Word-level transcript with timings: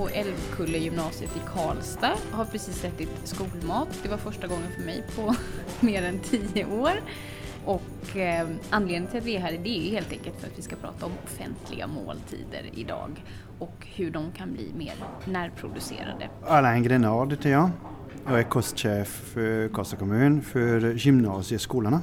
På 0.00 0.08
Älvkulle 0.08 0.78
gymnasiet 0.78 1.36
i 1.36 1.40
Karlstad, 1.54 2.16
har 2.30 2.44
precis 2.44 2.84
ätit 2.84 3.08
skolmat. 3.24 3.88
Det 4.02 4.08
var 4.08 4.16
första 4.16 4.46
gången 4.46 4.66
för 4.76 4.82
mig 4.82 5.04
på 5.16 5.34
mer 5.86 6.02
än 6.02 6.18
tio 6.18 6.64
år. 6.64 6.92
Och 7.64 8.16
eh, 8.16 8.48
anledningen 8.70 9.06
till 9.06 9.18
att 9.18 9.24
vi 9.24 9.36
är 9.36 9.40
här 9.40 9.58
det 9.62 9.68
är 9.68 9.90
helt 9.90 10.12
enkelt 10.12 10.40
för 10.40 10.46
att 10.46 10.58
vi 10.58 10.62
ska 10.62 10.76
prata 10.76 11.06
om 11.06 11.12
offentliga 11.24 11.86
måltider 11.86 12.70
idag 12.72 13.24
och 13.58 13.86
hur 13.94 14.10
de 14.10 14.32
kan 14.32 14.52
bli 14.52 14.72
mer 14.76 14.94
närproducerade. 15.24 16.30
Alain 16.46 16.82
Grenard 16.82 17.30
heter 17.30 17.50
jag. 17.50 17.70
Jag 18.26 18.38
är 18.38 18.42
kostchef 18.42 19.08
för 19.08 19.68
Karlstad 19.68 19.96
kommun 19.96 20.42
för 20.42 20.94
gymnasieskolorna. 20.94 22.00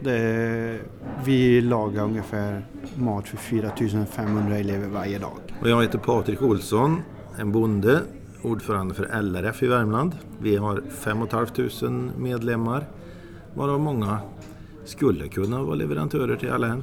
Det, 0.00 0.80
vi 1.24 1.60
lagar 1.60 2.04
ungefär 2.04 2.66
mat 2.96 3.28
för 3.28 3.36
4500 3.36 4.56
elever 4.56 4.88
varje 4.88 5.18
dag. 5.18 5.38
Och 5.60 5.68
jag 5.68 5.82
heter 5.82 5.98
Patrik 5.98 6.42
Olsson, 6.42 7.02
en 7.38 7.52
bonde, 7.52 8.02
ordförande 8.42 8.94
för 8.94 9.22
LRF 9.22 9.62
i 9.62 9.66
Värmland. 9.66 10.16
Vi 10.40 10.56
har 10.56 10.82
5 10.90 11.28
500 11.28 12.12
medlemmar, 12.18 12.84
varav 13.54 13.80
många 13.80 14.20
skulle 14.84 15.28
kunna 15.28 15.62
vara 15.62 15.74
leverantörer 15.74 16.36
till 16.36 16.50
Alain. 16.50 16.82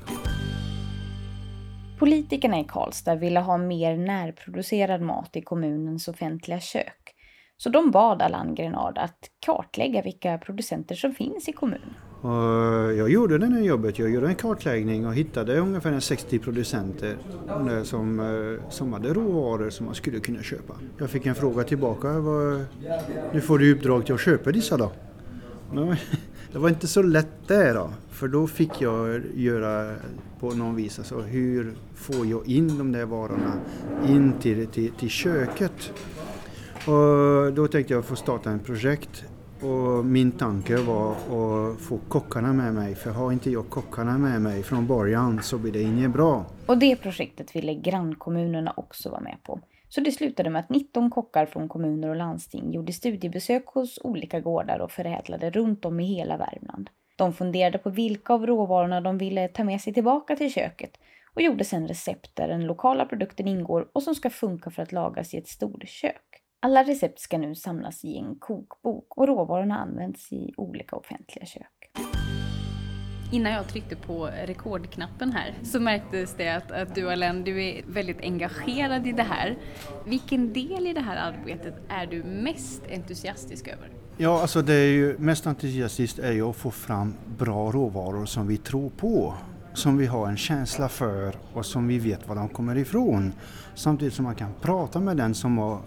Politikerna 1.99 2.59
i 2.59 2.63
Karlstad 2.63 3.15
ville 3.15 3.39
ha 3.39 3.57
mer 3.57 3.97
närproducerad 3.97 5.01
mat 5.01 5.35
i 5.35 5.41
kommunens 5.41 6.07
offentliga 6.07 6.59
kök. 6.59 7.15
Så 7.57 7.69
de 7.69 7.91
bad 7.91 8.21
Allan 8.21 8.55
Grenard 8.55 8.97
att 8.97 9.19
kartlägga 9.45 10.01
vilka 10.01 10.37
producenter 10.37 10.95
som 10.95 11.13
finns 11.13 11.49
i 11.49 11.51
kommunen. 11.51 11.93
Och 12.25 12.93
jag 12.93 13.09
gjorde 13.09 13.37
det 13.37 13.45
här 13.45 13.61
jobbet. 13.61 13.99
Jag 13.99 14.09
gjorde 14.09 14.27
en 14.27 14.35
kartläggning 14.35 15.07
och 15.07 15.15
hittade 15.15 15.59
ungefär 15.59 15.99
60 15.99 16.39
producenter 16.39 17.17
som, 17.83 18.19
eh, 18.19 18.69
som 18.69 18.93
hade 18.93 19.13
råvaror 19.13 19.69
som 19.69 19.85
man 19.85 19.95
skulle 19.95 20.19
kunna 20.19 20.41
köpa. 20.41 20.73
Jag 20.97 21.09
fick 21.09 21.25
en 21.25 21.35
fråga 21.35 21.63
tillbaka. 21.63 22.07
Nu 23.33 23.41
får 23.41 23.59
du 23.59 23.73
uppdrag 23.73 24.05
till 24.05 24.15
att 24.15 24.21
köpa 24.21 24.51
dessa 24.51 24.77
då. 24.77 24.91
Det 26.51 26.59
var 26.59 26.69
inte 26.69 26.87
så 26.87 27.01
lätt 27.01 27.47
där 27.47 27.73
då. 27.73 27.89
För 28.09 28.27
då 28.27 28.47
fick 28.47 28.81
jag 28.81 29.21
göra 29.35 29.95
på 30.39 30.51
någon 30.51 30.75
vis, 30.75 30.99
alltså 30.99 31.21
hur 31.21 31.73
får 31.95 32.25
jag 32.25 32.47
in 32.47 32.77
de 32.77 32.91
där 32.91 33.05
varorna 33.05 33.53
in 34.07 34.33
till, 34.41 34.67
till, 34.67 34.91
till 34.91 35.09
köket? 35.09 35.93
Och 36.85 37.53
då 37.53 37.67
tänkte 37.67 37.93
jag 37.93 38.05
få 38.05 38.15
starta 38.15 38.49
en 38.49 38.59
projekt 38.59 39.25
och 39.61 40.05
min 40.05 40.31
tanke 40.31 40.77
var 40.77 41.11
att 41.11 41.81
få 41.81 41.99
kockarna 42.07 42.53
med 42.53 42.73
mig, 42.73 42.95
för 42.95 43.11
har 43.11 43.31
inte 43.31 43.51
jag 43.51 43.69
kockarna 43.69 44.17
med 44.17 44.41
mig 44.41 44.63
från 44.63 44.87
början 44.87 45.43
så 45.43 45.57
blir 45.57 45.71
det 45.71 45.81
inget 45.81 46.11
bra. 46.11 46.45
Och 46.65 46.77
det 46.77 46.95
projektet 46.95 47.55
ville 47.55 47.73
grannkommunerna 47.73 48.73
också 48.77 49.09
vara 49.09 49.21
med 49.21 49.37
på. 49.43 49.59
Så 49.89 50.01
det 50.01 50.11
slutade 50.11 50.49
med 50.49 50.59
att 50.59 50.69
19 50.69 51.09
kockar 51.09 51.45
från 51.45 51.69
kommuner 51.69 52.09
och 52.09 52.15
landsting 52.15 52.73
gjorde 52.73 52.93
studiebesök 52.93 53.65
hos 53.65 53.99
olika 54.03 54.39
gårdar 54.39 54.79
och 54.79 54.91
förädlade 54.91 55.49
runt 55.49 55.85
om 55.85 55.99
i 55.99 56.05
hela 56.05 56.37
Värmland. 56.37 56.89
De 57.15 57.33
funderade 57.33 57.77
på 57.77 57.89
vilka 57.89 58.33
av 58.33 58.45
råvarorna 58.45 59.01
de 59.01 59.17
ville 59.17 59.47
ta 59.47 59.63
med 59.63 59.81
sig 59.81 59.93
tillbaka 59.93 60.35
till 60.35 60.53
köket 60.53 60.97
och 61.33 61.41
gjorde 61.41 61.63
sedan 61.63 61.87
recept 61.87 62.35
där 62.35 62.47
den 62.47 62.65
lokala 62.65 63.05
produkten 63.05 63.47
ingår 63.47 63.89
och 63.93 64.03
som 64.03 64.15
ska 64.15 64.29
funka 64.29 64.69
för 64.69 64.83
att 64.83 64.91
lagas 64.91 65.33
i 65.33 65.37
ett 65.37 65.47
storkök. 65.47 66.44
Alla 66.65 66.83
recept 66.83 67.19
ska 67.19 67.37
nu 67.37 67.55
samlas 67.55 68.05
i 68.05 68.17
en 68.17 68.35
kokbok 68.35 69.17
och 69.17 69.27
råvarorna 69.27 69.77
används 69.77 70.31
i 70.31 70.53
olika 70.57 70.95
offentliga 70.95 71.45
kök. 71.45 71.91
Innan 73.31 73.51
jag 73.51 73.67
tryckte 73.67 73.95
på 73.95 74.25
rekordknappen 74.25 75.31
här 75.31 75.53
så 75.63 75.79
märktes 75.79 76.33
det 76.37 76.49
att, 76.49 76.71
att 76.71 76.95
du 76.95 77.11
Alain, 77.11 77.43
du 77.43 77.63
är 77.63 77.83
väldigt 77.87 78.21
engagerad 78.21 79.07
i 79.07 79.11
det 79.11 79.23
här. 79.23 79.57
Vilken 80.05 80.53
del 80.53 80.87
i 80.87 80.93
det 80.93 81.01
här 81.01 81.33
arbetet 81.33 81.75
är 81.89 82.05
du 82.05 82.23
mest 82.23 82.81
entusiastisk 82.91 83.67
över? 83.67 83.89
Ja, 84.17 84.41
alltså 84.41 84.61
det 84.61 84.73
är 84.73 84.91
ju 84.91 85.17
mest 85.17 85.47
entusiastiskt 85.47 86.19
är 86.19 86.31
ju 86.31 86.49
att 86.49 86.55
få 86.55 86.71
fram 86.71 87.13
bra 87.37 87.71
råvaror 87.71 88.25
som 88.25 88.47
vi 88.47 88.57
tror 88.57 88.89
på. 88.89 89.33
Som 89.73 89.97
vi 89.97 90.05
har 90.05 90.27
en 90.27 90.37
känsla 90.37 90.89
för 90.89 91.35
och 91.53 91.65
som 91.65 91.87
vi 91.87 91.99
vet 91.99 92.27
var 92.27 92.35
de 92.35 92.49
kommer 92.49 92.77
ifrån. 92.77 93.33
Samtidigt 93.75 94.13
som 94.13 94.25
man 94.25 94.35
kan 94.35 94.53
prata 94.61 94.99
med 94.99 95.17
den 95.17 95.35
som 95.35 95.57
har 95.57 95.79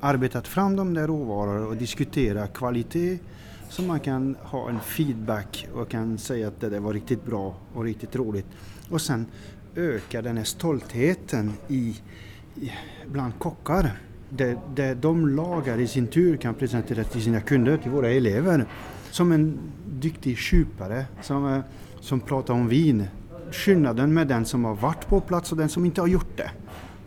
arbetat 0.00 0.48
fram 0.48 0.76
de 0.76 0.94
där 0.94 1.06
råvarorna 1.06 1.66
och 1.66 1.76
diskutera 1.76 2.46
kvalitet 2.46 3.18
så 3.68 3.82
man 3.82 4.00
kan 4.00 4.36
ha 4.42 4.68
en 4.68 4.80
feedback 4.80 5.68
och 5.74 5.88
kan 5.88 6.18
säga 6.18 6.48
att 6.48 6.60
det 6.60 6.68
där 6.68 6.80
var 6.80 6.92
riktigt 6.92 7.24
bra 7.24 7.54
och 7.74 7.84
riktigt 7.84 8.16
roligt. 8.16 8.46
Och 8.90 9.00
sen 9.00 9.26
öka 9.74 10.22
den 10.22 10.36
här 10.36 10.44
stoltheten 10.44 11.52
i, 11.68 11.96
i, 12.54 12.72
bland 13.06 13.38
kockar. 13.38 14.00
Det, 14.30 14.58
det 14.74 14.94
de 14.94 15.28
lagar 15.28 15.78
i 15.78 15.86
sin 15.86 16.06
tur 16.06 16.36
kan 16.36 16.54
presentera 16.54 17.04
till 17.04 17.22
sina 17.22 17.40
kunder, 17.40 17.76
till 17.76 17.90
våra 17.90 18.10
elever. 18.10 18.66
Som 19.10 19.32
en 19.32 19.58
duktig 19.86 20.38
köpare 20.38 21.06
som, 21.22 21.54
eh, 21.54 21.60
som 22.00 22.20
pratar 22.20 22.54
om 22.54 22.68
vin. 22.68 23.04
Skillnaden 23.52 24.14
med 24.14 24.28
den 24.28 24.44
som 24.44 24.64
har 24.64 24.74
varit 24.74 25.08
på 25.08 25.20
plats 25.20 25.52
och 25.52 25.58
den 25.58 25.68
som 25.68 25.84
inte 25.84 26.00
har 26.00 26.08
gjort 26.08 26.36
det. 26.36 26.50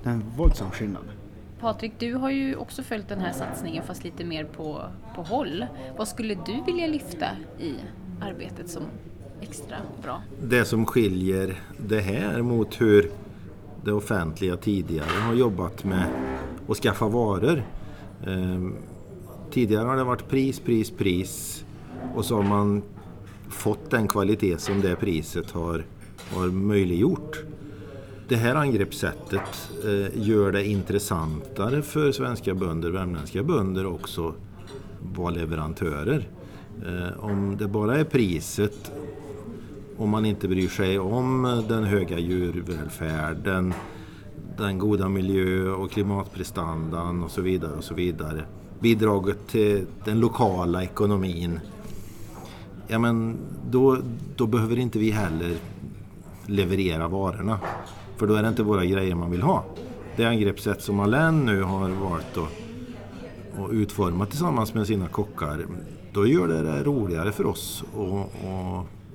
Det 0.03 0.09
är 0.09 0.13
en 0.13 0.23
våldsam 0.37 0.71
skillnad. 0.71 1.20
Patrik, 1.61 1.93
du 1.99 2.13
har 2.13 2.31
ju 2.31 2.55
också 2.55 2.83
följt 2.83 3.07
den 3.07 3.19
här 3.19 3.33
satsningen 3.33 3.83
fast 3.83 4.03
lite 4.03 4.23
mer 4.23 4.43
på, 4.43 4.81
på 5.15 5.21
håll. 5.21 5.65
Vad 5.97 6.07
skulle 6.07 6.33
du 6.45 6.63
vilja 6.65 6.87
lyfta 6.87 7.25
i 7.59 7.73
arbetet 8.21 8.69
som 8.69 8.83
extra 9.41 9.77
bra? 10.03 10.21
Det 10.43 10.65
som 10.65 10.85
skiljer 10.85 11.59
det 11.77 11.99
här 11.99 12.41
mot 12.41 12.81
hur 12.81 13.11
det 13.83 13.91
offentliga 13.91 14.57
tidigare 14.57 15.21
har 15.21 15.33
jobbat 15.33 15.83
med 15.83 16.05
att 16.67 16.77
skaffa 16.77 17.07
varor. 17.07 17.63
Ehm, 18.27 18.75
tidigare 19.51 19.87
har 19.87 19.95
det 19.95 20.03
varit 20.03 20.29
pris, 20.29 20.59
pris, 20.59 20.91
pris 20.91 21.65
och 22.15 22.25
så 22.25 22.35
har 22.35 22.43
man 22.43 22.83
fått 23.49 23.89
den 23.89 24.07
kvalitet 24.07 24.57
som 24.57 24.81
det 24.81 24.95
priset 24.95 25.51
har, 25.51 25.85
har 26.35 26.47
möjliggjort 26.47 27.43
det 28.31 28.37
här 28.37 28.55
angreppssättet 28.55 29.71
eh, 29.83 30.27
gör 30.27 30.51
det 30.51 30.67
intressantare 30.67 31.81
för 31.81 32.11
svenska 32.11 32.53
bönder, 32.53 32.89
värmländska 32.89 33.43
bönder 33.43 33.85
också, 33.85 34.33
vara 35.15 35.29
leverantörer. 35.29 36.27
Eh, 36.85 37.23
om 37.23 37.57
det 37.57 37.67
bara 37.67 37.97
är 37.97 38.03
priset, 38.03 38.91
om 39.97 40.09
man 40.09 40.25
inte 40.25 40.47
bryr 40.47 40.67
sig 40.67 40.99
om 40.99 41.63
den 41.69 41.83
höga 41.83 42.19
djurvälfärden, 42.19 43.73
den 44.57 44.79
goda 44.79 45.09
miljö 45.09 45.71
och 45.71 45.91
klimatprestandan 45.91 47.23
och 47.23 47.31
så 47.31 47.41
vidare 47.41 47.73
och 47.73 47.83
så 47.83 47.93
vidare. 47.93 48.45
Bidraget 48.79 49.47
till 49.47 49.85
den 50.05 50.19
lokala 50.19 50.83
ekonomin. 50.83 51.59
Ja 52.87 52.99
men 52.99 53.37
då, 53.69 53.97
då 54.35 54.47
behöver 54.47 54.79
inte 54.79 54.99
vi 54.99 55.11
heller 55.11 55.55
leverera 56.45 57.07
varorna. 57.07 57.59
För 58.21 58.27
då 58.27 58.33
är 58.33 58.41
det 58.43 58.49
inte 58.49 58.63
våra 58.63 58.85
grejer 58.85 59.15
man 59.15 59.31
vill 59.31 59.41
ha. 59.41 59.65
Det 60.15 60.25
angreppssätt 60.25 60.81
som 60.81 60.99
Alain 60.99 61.45
nu 61.45 61.63
har 61.63 61.89
valt 61.89 62.37
att, 62.37 63.59
att 63.59 63.71
utforma 63.71 64.25
tillsammans 64.25 64.73
med 64.73 64.87
sina 64.87 65.07
kockar, 65.07 65.65
då 66.13 66.27
gör 66.27 66.47
det 66.47 66.61
det 66.61 66.83
roligare 66.83 67.31
för 67.31 67.45
oss 67.45 67.83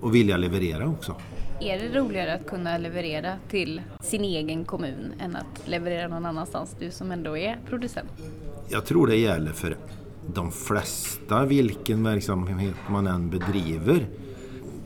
att 0.03 0.15
vilja 0.15 0.37
leverera 0.37 0.89
också. 0.89 1.15
Är 1.61 1.79
det 1.79 1.99
roligare 1.99 2.35
att 2.35 2.47
kunna 2.47 2.79
leverera 2.79 3.33
till 3.51 3.83
sin 4.01 4.25
egen 4.25 4.65
kommun 4.65 5.13
än 5.21 5.37
att 5.37 5.69
leverera 5.69 6.09
någon 6.09 6.27
annanstans, 6.27 6.77
du 6.79 6.91
som 6.91 7.11
ändå 7.11 7.37
är 7.37 7.59
producent? 7.69 8.11
Jag 8.69 8.85
tror 8.85 9.07
det 9.07 9.17
gäller 9.17 9.53
för 9.53 9.77
de 10.35 10.53
flesta, 10.53 11.45
vilken 11.45 12.05
verksamhet 12.05 12.75
man 12.91 13.07
än 13.07 13.31
bedriver 13.31 14.07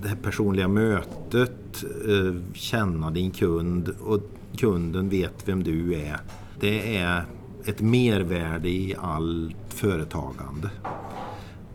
det 0.03 0.09
här 0.09 0.17
personliga 0.17 0.69
mötet, 0.69 1.85
eh, 2.09 2.35
känna 2.55 3.11
din 3.11 3.31
kund 3.31 3.95
och 4.01 4.21
kunden 4.57 5.09
vet 5.09 5.49
vem 5.49 5.63
du 5.63 5.95
är. 5.95 6.21
Det 6.61 6.97
är 6.97 7.25
ett 7.65 7.81
mervärde 7.81 8.69
i 8.69 8.95
allt 8.99 9.57
företagande. 9.69 10.71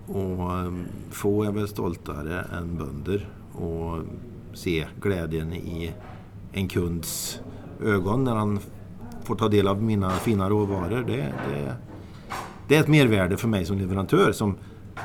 Och 0.08 0.58
eh, 0.60 0.74
få 1.12 1.44
är 1.44 1.52
väl 1.52 1.68
stoltare 1.68 2.46
än 2.58 2.78
bönder 2.78 3.30
och 3.54 4.00
se 4.54 4.88
glädjen 5.02 5.54
i 5.54 5.94
en 6.52 6.68
kunds 6.68 7.40
ögon 7.84 8.24
när 8.24 8.36
han 8.36 8.60
får 9.24 9.36
ta 9.36 9.48
del 9.48 9.68
av 9.68 9.84
mina 9.84 10.10
fina 10.10 10.50
råvaror. 10.50 11.04
Det, 11.08 11.34
det, 11.50 11.76
det 12.68 12.76
är 12.76 12.80
ett 12.80 12.88
mervärde 12.88 13.38
för 13.38 13.48
mig 13.48 13.66
som 13.66 13.78
leverantör 13.78 14.32
som 14.32 14.56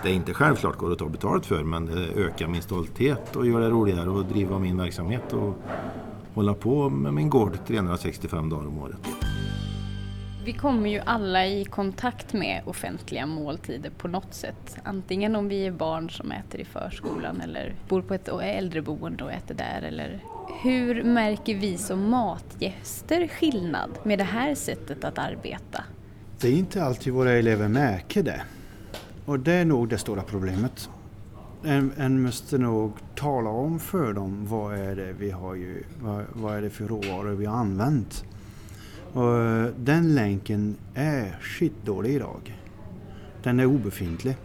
det 0.02 0.10
inte 0.10 0.34
självklart 0.34 0.76
går 0.76 0.92
att 0.92 0.98
ta 0.98 1.08
betalt 1.08 1.46
för 1.46 1.64
men 1.64 1.86
det 1.86 2.22
ökar 2.22 2.46
min 2.46 2.62
stolthet 2.62 3.36
och 3.36 3.46
gör 3.46 3.60
det 3.60 3.70
roligare 3.70 4.20
att 4.20 4.28
driva 4.28 4.58
min 4.58 4.76
verksamhet 4.76 5.32
och 5.32 5.54
hålla 6.34 6.54
på 6.54 6.90
med 6.90 7.14
min 7.14 7.30
gård 7.30 7.58
365 7.66 8.48
dagar 8.48 8.66
om 8.66 8.78
året. 8.78 9.08
Vi 10.44 10.52
kommer 10.52 10.90
ju 10.90 11.00
alla 11.04 11.46
i 11.46 11.64
kontakt 11.64 12.32
med 12.32 12.62
offentliga 12.66 13.26
måltider 13.26 13.90
på 13.90 14.08
något 14.08 14.34
sätt. 14.34 14.76
Antingen 14.82 15.36
om 15.36 15.48
vi 15.48 15.66
är 15.66 15.70
barn 15.70 16.10
som 16.10 16.32
äter 16.32 16.60
i 16.60 16.64
förskolan 16.64 17.40
eller 17.40 17.74
bor 17.88 18.02
på 18.02 18.14
ett 18.14 18.28
äldreboende 18.28 19.24
och 19.24 19.32
äter 19.32 19.54
där. 19.54 19.82
Eller 19.82 20.24
hur 20.62 21.02
märker 21.02 21.54
vi 21.54 21.78
som 21.78 22.10
matgäster 22.10 23.28
skillnad 23.28 23.90
med 24.02 24.18
det 24.18 24.24
här 24.24 24.54
sättet 24.54 25.04
att 25.04 25.18
arbeta? 25.18 25.84
Det 26.40 26.48
är 26.48 26.52
inte 26.52 26.84
alltid 26.84 27.12
våra 27.12 27.32
elever 27.32 27.68
märker 27.68 28.22
det. 28.22 28.42
Och 29.24 29.40
det 29.40 29.52
är 29.52 29.64
nog 29.64 29.88
det 29.88 29.98
stora 29.98 30.22
problemet. 30.22 30.90
En, 31.62 31.92
en 31.96 32.22
måste 32.22 32.58
nog 32.58 32.92
tala 33.14 33.50
om 33.50 33.78
för 33.78 34.12
dem 34.12 34.46
vad 34.46 34.74
är 34.74 34.96
det 34.96 35.12
vi 35.12 35.30
har 35.30 35.54
ju, 35.54 35.82
vad, 36.02 36.24
vad 36.32 36.56
är 36.56 36.62
det 36.62 36.70
för 36.70 36.88
råvaror 36.88 37.34
vi 37.34 37.46
har 37.46 37.56
använt. 37.56 38.24
Och 39.12 39.38
eh, 39.38 39.70
den 39.76 40.14
länken 40.14 40.76
är 40.94 41.38
skitdålig 41.40 42.14
idag. 42.14 42.60
Den 43.42 43.60
är 43.60 43.66
obefintlig. 43.66 44.36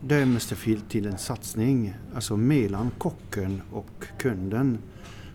Det 0.00 0.26
måste 0.26 0.56
till 0.88 1.06
en 1.06 1.18
satsning, 1.18 1.94
alltså 2.14 2.36
mellan 2.36 2.90
kocken 2.98 3.62
och 3.72 4.04
kunden 4.18 4.78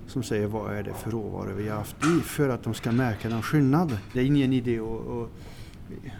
som 0.08 0.24
säger 0.24 0.48
vad 0.48 0.76
är 0.76 0.84
det 0.84 0.94
för 0.94 1.12
råvaror 1.12 1.54
vi 1.54 1.70
har 1.70 1.78
haft 1.78 1.96
i 2.04 2.22
för 2.24 2.50
att 2.50 2.64
de 2.64 2.74
ska 2.74 2.92
märka 2.92 3.30
någon 3.30 3.42
skillnad. 3.42 3.98
Det 4.14 4.20
är 4.20 4.26
ingen 4.26 4.54
idé 4.54 4.80
att, 4.80 5.08
att 5.08 5.30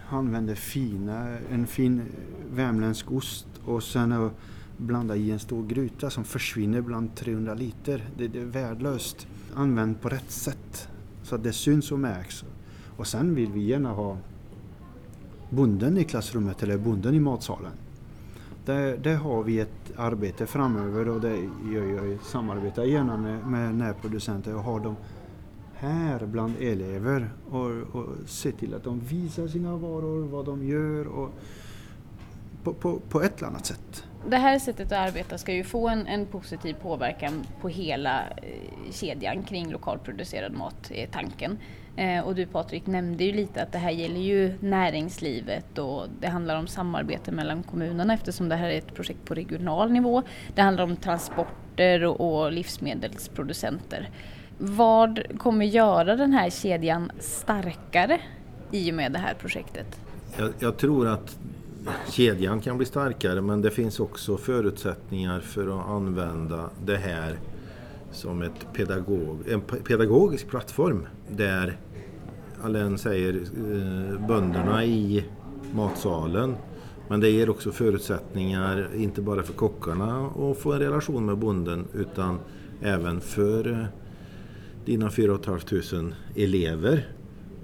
använder 0.08 0.54
fina, 0.54 1.38
en 1.50 1.66
fin 1.66 2.02
värmländsk 2.52 3.12
ost 3.12 3.46
och 3.64 3.82
sen 3.82 4.30
blanda 4.76 5.16
i 5.16 5.30
en 5.30 5.38
stor 5.38 5.66
gryta 5.66 6.10
som 6.10 6.24
försvinner 6.24 6.80
bland 6.80 7.14
300 7.14 7.54
liter. 7.54 8.04
Det, 8.18 8.28
det 8.28 8.40
är 8.40 8.44
värdelöst. 8.44 9.26
Använd 9.54 10.00
på 10.00 10.08
rätt 10.08 10.30
sätt 10.30 10.88
så 11.22 11.34
att 11.34 11.42
det 11.42 11.52
syns 11.52 11.92
och 11.92 11.98
märks. 11.98 12.44
Och 12.96 13.06
sen 13.06 13.34
vill 13.34 13.52
vi 13.52 13.60
gärna 13.60 13.92
ha 13.92 14.18
bonden 15.50 15.98
i 15.98 16.04
klassrummet 16.04 16.62
eller 16.62 16.78
bonden 16.78 17.14
i 17.14 17.20
matsalen. 17.20 17.72
Där, 18.64 18.96
där 18.96 19.14
har 19.14 19.42
vi 19.42 19.60
ett 19.60 19.92
arbete 19.96 20.46
framöver 20.46 21.08
och 21.08 21.20
det 21.20 21.36
gör 21.72 21.84
jag 21.84 22.18
samarbetar 22.22 22.84
gärna 22.84 23.16
med, 23.16 23.46
med 23.46 23.74
närproducenter 23.74 24.54
och 24.54 24.62
har 24.62 24.80
dem 24.80 24.96
här 25.78 26.26
bland 26.26 26.54
elever 26.60 27.30
och, 27.50 27.96
och 27.96 28.06
se 28.26 28.52
till 28.52 28.74
att 28.74 28.84
de 28.84 29.00
visar 29.00 29.46
sina 29.46 29.76
varor, 29.76 30.26
vad 30.28 30.46
de 30.46 30.68
gör 30.68 31.06
och 31.06 31.30
på, 32.62 32.74
på, 32.74 33.00
på 33.08 33.22
ett 33.22 33.38
eller 33.38 33.48
annat 33.48 33.66
sätt. 33.66 34.04
Det 34.28 34.36
här 34.36 34.58
sättet 34.58 34.92
att 34.92 35.08
arbeta 35.08 35.38
ska 35.38 35.52
ju 35.52 35.64
få 35.64 35.88
en, 35.88 36.06
en 36.06 36.26
positiv 36.26 36.74
påverkan 36.74 37.44
på 37.60 37.68
hela 37.68 38.20
eh, 38.20 38.92
kedjan 38.92 39.42
kring 39.42 39.70
lokalproducerad 39.70 40.52
mat, 40.52 40.90
är 40.90 41.06
tanken. 41.06 41.58
Eh, 41.96 42.24
och 42.24 42.34
du 42.34 42.46
Patrik 42.46 42.86
nämnde 42.86 43.24
ju 43.24 43.32
lite 43.32 43.62
att 43.62 43.72
det 43.72 43.78
här 43.78 43.90
gäller 43.90 44.20
ju 44.20 44.54
näringslivet 44.60 45.78
och 45.78 46.06
det 46.20 46.28
handlar 46.28 46.58
om 46.58 46.66
samarbete 46.66 47.32
mellan 47.32 47.62
kommunerna 47.62 48.14
eftersom 48.14 48.48
det 48.48 48.56
här 48.56 48.68
är 48.68 48.78
ett 48.78 48.94
projekt 48.94 49.24
på 49.24 49.34
regional 49.34 49.92
nivå. 49.92 50.22
Det 50.54 50.62
handlar 50.62 50.84
om 50.84 50.96
transporter 50.96 52.04
och, 52.04 52.20
och 52.20 52.52
livsmedelsproducenter. 52.52 54.10
Vad 54.58 55.22
kommer 55.38 55.64
göra 55.64 56.16
den 56.16 56.32
här 56.32 56.50
kedjan 56.50 57.10
starkare 57.18 58.20
i 58.70 58.90
och 58.90 58.94
med 58.94 59.12
det 59.12 59.18
här 59.18 59.34
projektet? 59.34 60.00
Jag, 60.36 60.52
jag 60.58 60.76
tror 60.76 61.08
att 61.08 61.38
kedjan 62.10 62.60
kan 62.60 62.76
bli 62.76 62.86
starkare 62.86 63.40
men 63.40 63.62
det 63.62 63.70
finns 63.70 64.00
också 64.00 64.36
förutsättningar 64.36 65.40
för 65.40 65.80
att 65.80 65.88
använda 65.88 66.70
det 66.84 66.96
här 66.96 67.38
som 68.12 68.42
ett 68.42 68.72
pedagog, 68.72 69.38
en 69.48 69.60
pedagogisk 69.60 70.48
plattform 70.48 71.06
där 71.28 71.76
Alain 72.64 72.98
säger 72.98 73.34
eh, 73.34 74.26
bönderna 74.26 74.84
i 74.84 75.24
matsalen 75.74 76.56
men 77.08 77.20
det 77.20 77.30
ger 77.30 77.50
också 77.50 77.72
förutsättningar 77.72 78.88
inte 78.96 79.22
bara 79.22 79.42
för 79.42 79.52
kockarna 79.52 80.26
att 80.26 80.58
få 80.58 80.72
en 80.72 80.78
relation 80.78 81.26
med 81.26 81.38
bonden 81.38 81.84
utan 81.94 82.38
även 82.82 83.20
för 83.20 83.72
eh, 83.72 83.86
dina 84.86 85.10
4 85.10 85.38
500 85.44 86.16
elever 86.34 87.08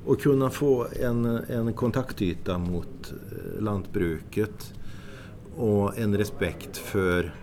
och 0.06 0.20
kunna 0.20 0.50
få 0.50 0.86
en, 1.00 1.24
en 1.24 1.72
kontaktyta 1.72 2.58
mot 2.58 3.12
eh, 3.12 3.62
lantbruket 3.62 4.74
och 5.56 5.98
en 5.98 6.18
respekt 6.18 6.76
för 6.76 7.34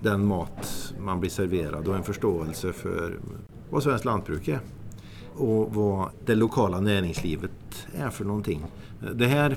den 0.00 0.24
mat 0.24 0.94
man 1.00 1.20
blir 1.20 1.30
serverad 1.30 1.88
och 1.88 1.96
en 1.96 2.02
förståelse 2.02 2.72
för 2.72 3.18
vad 3.70 3.82
svenskt 3.82 4.04
lantbruk 4.04 4.48
är 4.48 4.60
och 5.34 5.74
vad 5.74 6.10
det 6.26 6.34
lokala 6.34 6.80
näringslivet 6.80 7.86
är 7.94 8.10
för 8.10 8.24
någonting. 8.24 8.64
Det 9.14 9.26
här 9.26 9.56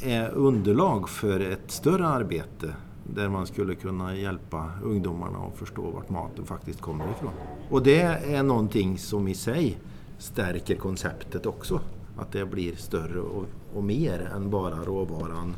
är 0.00 0.30
underlag 0.30 1.08
för 1.08 1.40
ett 1.40 1.70
större 1.70 2.08
arbete 2.08 2.74
där 3.14 3.28
man 3.28 3.46
skulle 3.46 3.74
kunna 3.74 4.16
hjälpa 4.16 4.70
ungdomarna 4.84 5.38
att 5.38 5.58
förstå 5.58 5.90
vart 5.90 6.10
maten 6.10 6.44
faktiskt 6.44 6.80
kommer 6.80 7.04
ifrån. 7.10 7.32
Och 7.70 7.82
det 7.82 8.00
är 8.02 8.42
någonting 8.42 8.98
som 8.98 9.28
i 9.28 9.34
sig 9.34 9.78
stärker 10.18 10.74
konceptet 10.74 11.46
också. 11.46 11.80
Att 12.16 12.32
det 12.32 12.46
blir 12.46 12.76
större 12.76 13.20
och, 13.20 13.44
och 13.74 13.84
mer 13.84 14.30
än 14.34 14.50
bara 14.50 14.84
råvaran 14.84 15.54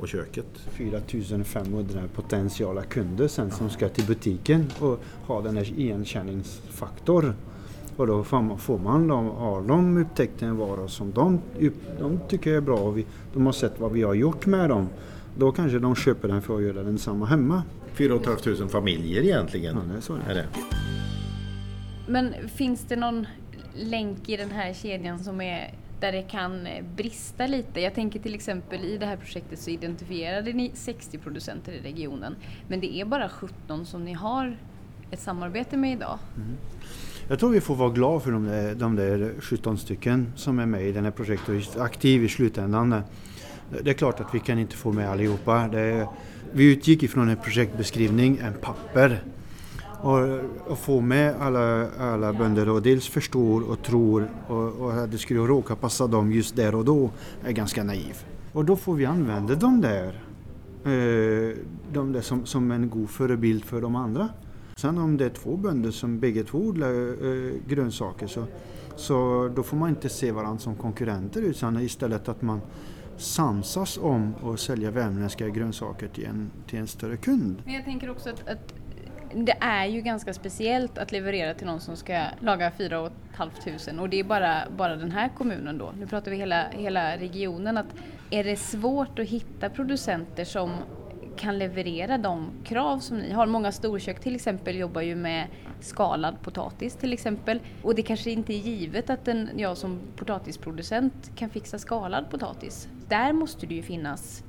och 0.00 0.08
köket. 0.08 0.46
4500 0.70 2.00
potentiella 2.14 2.82
kunder 2.82 3.28
sen 3.28 3.50
som 3.50 3.70
ska 3.70 3.88
till 3.88 4.06
butiken 4.06 4.70
och 4.80 5.00
ha 5.26 5.40
den 5.40 5.56
här 5.56 5.78
igenkänningsfaktor. 5.78 7.34
Och 7.96 8.06
då 8.06 8.24
får 8.24 8.78
man 8.78 9.08
dem, 9.08 9.26
har 9.26 9.62
de 9.62 9.96
upptäckt 9.96 10.42
en 10.42 10.56
vara 10.56 10.88
som 10.88 11.12
de, 11.12 11.40
de 11.98 12.20
tycker 12.28 12.52
är 12.52 12.60
bra 12.60 12.76
och 12.76 12.98
vi, 12.98 13.06
de 13.34 13.46
har 13.46 13.52
sett 13.52 13.80
vad 13.80 13.92
vi 13.92 14.02
har 14.02 14.14
gjort 14.14 14.46
med 14.46 14.68
dem. 14.68 14.88
Då 15.38 15.52
kanske 15.52 15.78
de 15.78 15.96
köper 15.96 16.28
den 16.28 16.42
för 16.42 16.56
att 16.56 16.62
göra 16.62 16.82
densamma 16.82 17.26
hemma. 17.26 17.62
4 17.94 18.18
500 18.18 18.68
familjer 18.68 19.22
egentligen. 19.22 19.76
Ja, 19.76 19.82
det 19.92 19.96
är 19.96 20.00
så 20.00 20.14
är 20.28 20.34
det. 20.34 20.46
Men 22.08 22.34
finns 22.48 22.84
det 22.88 22.96
någon 22.96 23.26
länk 23.74 24.28
i 24.28 24.36
den 24.36 24.50
här 24.50 24.72
kedjan 24.72 25.18
som 25.18 25.40
är 25.40 25.74
där 26.00 26.12
det 26.12 26.22
kan 26.22 26.68
brista 26.96 27.46
lite. 27.46 27.80
Jag 27.80 27.94
tänker 27.94 28.20
till 28.20 28.34
exempel 28.34 28.84
i 28.84 28.98
det 28.98 29.06
här 29.06 29.16
projektet 29.16 29.58
så 29.58 29.70
identifierade 29.70 30.52
ni 30.52 30.70
60 30.74 31.18
producenter 31.18 31.72
i 31.72 31.80
regionen. 31.80 32.36
Men 32.68 32.80
det 32.80 32.94
är 32.96 33.04
bara 33.04 33.28
17 33.28 33.86
som 33.86 34.04
ni 34.04 34.12
har 34.12 34.56
ett 35.10 35.20
samarbete 35.20 35.76
med 35.76 35.92
idag. 35.92 36.18
Mm. 36.36 36.56
Jag 37.28 37.38
tror 37.38 37.50
vi 37.50 37.60
får 37.60 37.74
vara 37.74 37.90
glada 37.90 38.20
för 38.20 38.32
de 38.32 38.44
där, 38.44 38.74
de 38.74 38.96
där 38.96 39.34
17 39.40 39.78
stycken 39.78 40.32
som 40.36 40.58
är 40.58 40.66
med 40.66 40.88
i 40.88 40.92
det 40.92 41.00
här 41.00 41.10
projektet 41.10 41.48
och 41.48 41.80
är 41.80 41.84
aktiv 41.84 42.24
i 42.24 42.28
slutändan. 42.28 43.02
Det 43.82 43.90
är 43.90 43.94
klart 43.94 44.20
att 44.20 44.34
vi 44.34 44.40
kan 44.40 44.58
inte 44.58 44.76
få 44.76 44.92
med 44.92 45.10
allihopa. 45.10 45.60
Är, 45.60 46.06
vi 46.52 46.72
utgick 46.72 47.02
ifrån 47.02 47.28
en 47.28 47.36
projektbeskrivning, 47.36 48.38
en 48.42 48.54
papper 48.60 49.22
och, 50.04 50.18
och 50.70 50.78
få 50.78 51.00
med 51.00 51.34
alla, 51.40 51.88
alla 51.98 52.32
bönder 52.32 52.68
och 52.68 52.82
dels 52.82 53.08
förstår 53.08 53.70
och 53.70 53.82
tror 53.82 54.28
och, 54.48 54.80
och 54.80 54.92
att 54.92 55.10
det 55.10 55.18
skulle 55.18 55.40
råka 55.40 55.76
passa 55.76 56.06
dem 56.06 56.32
just 56.32 56.56
där 56.56 56.74
och 56.74 56.84
då 56.84 57.10
är 57.44 57.52
ganska 57.52 57.84
naiv. 57.84 58.24
Och 58.52 58.64
då 58.64 58.76
får 58.76 58.94
vi 58.94 59.04
använda 59.04 59.54
dem 59.54 59.80
där, 59.80 60.06
eh, 60.84 61.56
de 61.92 62.12
där 62.12 62.20
som, 62.20 62.46
som 62.46 62.70
en 62.70 62.90
god 62.90 63.10
förebild 63.10 63.64
för 63.64 63.80
de 63.80 63.96
andra. 63.96 64.28
Sen 64.76 64.98
om 64.98 65.16
det 65.16 65.24
är 65.24 65.30
två 65.30 65.56
bönder 65.56 65.90
som 65.90 66.20
bägge 66.20 66.44
två 66.44 66.58
odlar 66.58 66.90
eh, 66.90 67.52
grönsaker 67.68 68.26
så, 68.26 68.44
så 68.96 69.50
då 69.56 69.62
får 69.62 69.76
man 69.76 69.88
inte 69.88 70.08
se 70.08 70.32
varandra 70.32 70.58
som 70.58 70.74
konkurrenter 70.74 71.42
utan 71.42 71.80
istället 71.80 72.28
att 72.28 72.42
man 72.42 72.60
samsas 73.16 73.98
om 73.98 74.34
att 74.44 74.60
sälja 74.60 74.90
värmländska 74.90 75.48
grönsaker 75.48 76.08
till 76.08 76.24
en, 76.24 76.50
till 76.66 76.78
en 76.78 76.86
större 76.86 77.16
kund. 77.16 77.62
Men 77.64 77.74
jag 77.74 77.84
tänker 77.84 78.10
också 78.10 78.30
att, 78.30 78.48
att 78.48 78.74
det 79.34 79.56
är 79.60 79.86
ju 79.86 80.00
ganska 80.00 80.34
speciellt 80.34 80.98
att 80.98 81.12
leverera 81.12 81.54
till 81.54 81.66
någon 81.66 81.80
som 81.80 81.96
ska 81.96 82.24
laga 82.40 82.70
4 82.70 83.10
500 83.36 84.02
och 84.02 84.08
det 84.08 84.20
är 84.20 84.24
bara, 84.24 84.62
bara 84.76 84.96
den 84.96 85.10
här 85.10 85.28
kommunen 85.28 85.78
då. 85.78 85.92
Nu 85.98 86.06
pratar 86.06 86.30
vi 86.30 86.36
hela, 86.36 86.68
hela 86.70 87.16
regionen. 87.16 87.76
Att 87.76 87.86
är 88.30 88.44
det 88.44 88.56
svårt 88.56 89.18
att 89.18 89.26
hitta 89.26 89.70
producenter 89.70 90.44
som 90.44 90.70
kan 91.36 91.58
leverera 91.58 92.18
de 92.18 92.46
krav 92.64 92.98
som 92.98 93.18
ni 93.18 93.32
har. 93.32 93.46
Många 93.46 93.72
storkök 93.72 94.20
till 94.20 94.34
exempel 94.34 94.76
jobbar 94.76 95.00
ju 95.00 95.16
med 95.16 95.46
skalad 95.80 96.34
potatis 96.42 96.94
till 96.94 97.12
exempel. 97.12 97.60
Och 97.82 97.94
det 97.94 98.02
kanske 98.02 98.30
inte 98.30 98.54
är 98.54 98.58
givet 98.58 99.10
att 99.10 99.28
en, 99.28 99.48
jag 99.56 99.76
som 99.76 99.98
potatisproducent 100.16 101.30
kan 101.36 101.50
fixa 101.50 101.78
skalad 101.78 102.30
potatis. 102.30 102.88
Där 103.08 103.32
måste 103.32 103.66
det 103.66 103.74
ju 103.74 103.82
finnas 103.82 104.44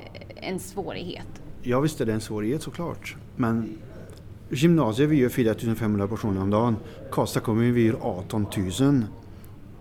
eh, 0.00 0.48
en 0.48 0.58
svårighet. 0.58 1.42
Ja 1.62 1.80
visst 1.80 2.00
är 2.00 2.06
det 2.06 2.12
en 2.12 2.20
svårighet 2.20 2.62
såklart. 2.62 3.16
Men 3.36 3.78
Gymnasiet 4.50 5.10
vi 5.10 5.16
gör 5.16 5.28
4500 5.28 6.06
portioner 6.06 6.42
om 6.42 6.50
dagen. 6.50 6.76
Karlstad 7.10 7.40
kommun 7.40 7.74
vi 7.74 7.86
gör 7.86 7.96
18 8.00 8.46
000. 8.80 9.04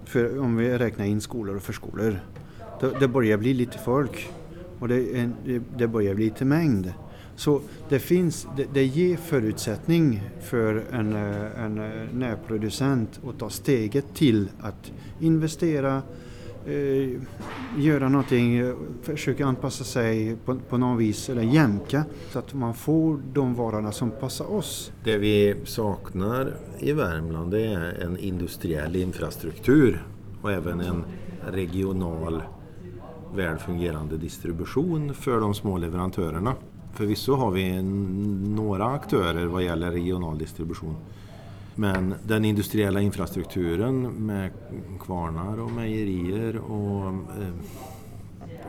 För 0.06 0.40
om 0.40 0.58
vi 0.58 0.78
räknar 0.78 1.06
in 1.06 1.22
skolor 1.22 1.56
och 1.56 1.62
förskolor. 1.62 2.20
Det, 2.80 3.00
det 3.00 3.08
börjar 3.08 3.38
bli 3.38 3.54
lite 3.54 3.78
folk 3.78 4.30
och 4.80 4.88
det, 4.88 5.30
det 5.78 5.88
börjar 5.88 6.16
bli 6.16 6.26
lite 6.26 6.46
mängd. 6.46 6.94
Så 7.38 7.62
det, 7.90 8.00
finns, 8.00 8.48
det, 8.58 8.68
det 8.74 8.84
ger 8.84 9.18
förutsättning 9.18 10.22
för 10.42 10.84
en, 10.92 11.16
eh, 11.16 11.64
en 11.64 11.78
eh, 11.78 12.08
närproducent 12.14 13.20
att 13.28 13.40
ta 13.40 13.50
steget 13.50 14.06
till 14.14 14.50
att 14.60 14.92
investera 15.20 16.02
eh, 16.66 17.10
göra 17.78 18.10
någonting, 18.10 18.74
försöka 19.02 19.46
anpassa 19.46 19.84
sig 19.84 20.36
på, 20.46 20.56
på 20.70 20.78
något 20.78 21.00
vis 21.00 21.30
eller 21.30 21.42
jämka 21.42 22.06
så 22.30 22.40
att 22.40 22.54
man 22.54 22.74
får 22.74 23.20
de 23.34 23.54
varorna 23.54 23.92
som 23.92 24.12
passar 24.12 24.52
oss. 24.52 24.92
Det 25.04 25.18
vi 25.18 25.56
saknar 25.64 26.56
i 26.80 26.92
Värmland 26.92 27.52
det 27.52 27.66
är 27.66 28.02
en 28.02 28.18
industriell 28.18 28.96
infrastruktur 28.96 30.04
och 30.42 30.52
även 30.52 30.82
en 30.82 31.04
regional 31.52 32.42
väl 33.36 33.58
fungerande 33.58 34.18
distribution 34.18 35.14
för 35.14 35.40
de 35.40 35.54
små 35.54 35.78
leverantörerna. 35.78 36.56
Förvisso 36.94 37.36
har 37.36 37.52
vi 37.52 37.82
några 38.56 38.86
aktörer 38.86 39.46
vad 39.46 39.64
gäller 39.64 39.92
regional 39.92 40.38
distribution. 40.38 40.96
Men 41.76 42.16
den 42.24 42.46
industriella 42.46 43.02
infrastrukturen 43.02 44.02
med 44.02 44.52
kvarnar 45.00 45.60
och 45.60 45.72
mejerier 45.72 46.58
och 46.58 47.08
eh, 47.08 47.54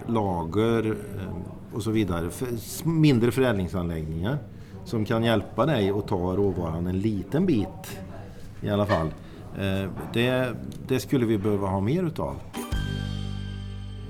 lager 0.06 0.86
eh, 0.86 1.74
och 1.74 1.82
så 1.82 1.90
vidare. 1.90 2.30
För 2.30 2.48
mindre 2.88 3.30
förädlingsanläggningar 3.30 4.38
som 4.84 5.04
kan 5.04 5.24
hjälpa 5.24 5.66
dig 5.66 5.90
att 5.90 6.08
ta 6.08 6.36
råvaran 6.36 6.86
en 6.86 6.98
liten 6.98 7.46
bit 7.46 7.98
i 8.60 8.70
alla 8.70 8.86
fall. 8.86 9.06
Eh, 9.58 9.90
det, 10.12 10.54
det 10.88 11.00
skulle 11.00 11.26
vi 11.26 11.38
behöva 11.38 11.68
ha 11.68 11.80
mer 11.80 12.02
utav. 12.02 12.36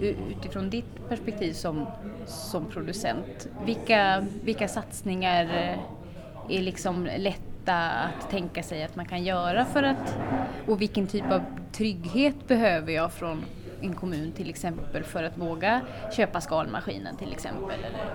Utifrån 0.01 0.71
ditt 0.71 1.09
perspektiv 1.09 1.53
som, 1.53 1.87
som 2.27 2.67
producent, 2.67 3.49
vilka, 3.65 4.27
vilka 4.45 4.69
satsningar 4.69 5.45
eh, 5.45 6.57
är 6.59 6.63
liksom 6.63 7.09
lätta 7.19 7.75
att 7.91 8.31
tänka 8.31 8.63
sig 8.63 8.85
att 8.85 8.97
man 8.97 9.07
kan 9.07 9.25
göra 9.25 9.65
för 9.65 9.83
att, 9.83 10.19
och 10.67 10.81
vilken 10.81 11.07
typ 11.07 11.33
av 11.33 11.43
trygghet 11.73 12.49
behöver 12.49 12.93
jag 12.93 13.13
från 13.13 13.45
en 13.81 13.95
kommun 13.95 14.33
till 14.33 14.51
exempel 14.51 15.03
för 15.03 15.23
att 15.23 15.39
våga 15.39 15.81
köpa 16.17 16.41
skalmaskinen 16.41 17.17
till 17.17 17.33
exempel? 17.33 17.79
Eller? 17.79 18.15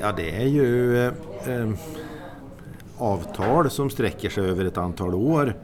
Ja 0.00 0.12
det 0.12 0.42
är 0.42 0.46
ju 0.46 0.98
eh, 1.06 1.12
eh, 1.48 1.70
avtal 2.98 3.70
som 3.70 3.90
sträcker 3.90 4.30
sig 4.30 4.44
över 4.50 4.64
ett 4.64 4.78
antal 4.78 5.14
år 5.14 5.56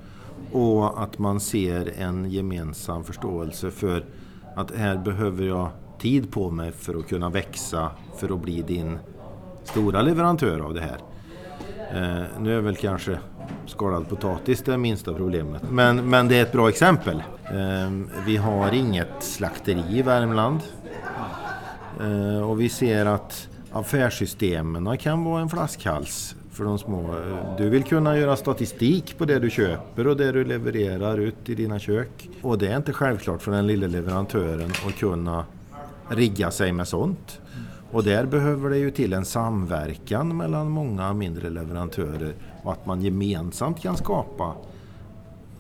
och 0.53 1.03
att 1.03 1.19
man 1.19 1.41
ser 1.41 2.01
en 2.01 2.31
gemensam 2.31 3.05
förståelse 3.05 3.71
för 3.71 4.05
att 4.57 4.77
här 4.77 4.97
behöver 4.97 5.45
jag 5.45 5.71
tid 5.99 6.33
på 6.33 6.51
mig 6.51 6.73
för 6.73 6.99
att 6.99 7.09
kunna 7.09 7.31
växa 7.31 7.91
för 8.17 8.35
att 8.35 8.41
bli 8.41 8.63
din 8.63 8.99
stora 9.65 10.03
leverantör 10.03 10.61
av 10.61 10.75
det 10.75 10.81
här. 10.81 10.99
Eh, 11.95 12.25
nu 12.41 12.57
är 12.57 12.61
väl 12.61 12.77
kanske 12.77 13.19
skalad 13.67 14.09
potatis 14.09 14.63
det 14.63 14.79
minsta 14.79 15.15
problemet. 15.15 15.63
Men, 15.71 16.11
men 16.11 16.29
det 16.29 16.39
är 16.39 16.43
ett 16.43 16.53
bra 16.53 16.69
exempel. 16.69 17.23
Eh, 17.45 17.91
vi 18.27 18.37
har 18.37 18.75
inget 18.75 19.23
slakteri 19.23 19.99
i 19.99 20.03
Värmland. 20.03 20.61
Eh, 22.01 22.51
och 22.51 22.61
vi 22.61 22.69
ser 22.69 23.07
att 23.07 23.49
affärssystemen 23.73 24.99
kan 24.99 25.25
vara 25.25 25.43
en 25.43 25.49
flaskhals 25.49 26.37
för 26.51 26.65
de 26.65 26.79
små. 26.79 27.15
Du 27.59 27.71
vill 27.71 27.85
kunna 27.85 28.19
göra 28.19 28.37
statistik 28.37 29.19
på 29.19 29.25
det 29.25 29.39
du 29.39 29.51
köper 29.51 30.07
och 30.07 30.17
det 30.17 30.33
du 30.33 30.45
levererar 30.45 31.19
ut 31.19 31.49
i 31.49 31.55
dina 31.55 31.79
kök. 31.79 32.29
Och 32.43 32.59
det 32.59 32.69
är 32.69 32.77
inte 32.77 32.93
självklart 32.93 33.43
för 33.43 33.53
den 33.53 33.67
lilla 33.67 33.87
leverantören 33.87 34.71
att 34.87 34.97
kunna 34.99 35.45
rigga 36.09 36.51
sig 36.51 36.73
med 36.73 36.89
sånt. 36.89 37.41
Och 37.93 38.05
där 38.05 38.27
behöver 38.27 38.71
det 38.71 38.79
ju 38.79 38.91
till 38.91 39.13
en 39.13 39.25
samverkan 39.25 40.37
mellan 40.37 40.71
många 40.71 41.13
mindre 41.13 41.51
leverantörer 41.51 42.35
och 42.63 42.73
att 42.73 42.87
man 42.87 43.03
gemensamt 43.03 43.83
kan 43.83 43.97
skapa 43.97 44.55